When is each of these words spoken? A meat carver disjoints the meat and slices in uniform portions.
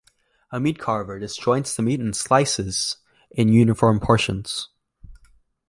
A 0.49 0.59
meat 0.59 0.79
carver 0.79 1.19
disjoints 1.19 1.75
the 1.75 1.83
meat 1.83 1.99
and 1.99 2.15
slices 2.15 2.97
in 3.29 3.49
uniform 3.49 3.99
portions. 3.99 4.69